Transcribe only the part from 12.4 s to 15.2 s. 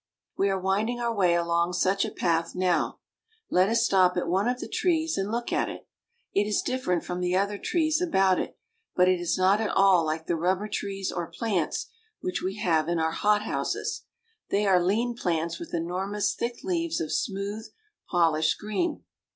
we have in our hothouses. They are lean